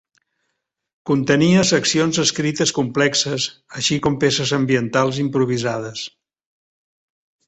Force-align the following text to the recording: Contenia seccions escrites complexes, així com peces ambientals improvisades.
Contenia 1.09 1.65
seccions 1.71 2.21
escrites 2.23 2.73
complexes, 2.77 3.45
així 3.81 3.97
com 4.07 4.17
peces 4.23 4.55
ambientals 4.59 5.21
improvisades. 5.25 6.03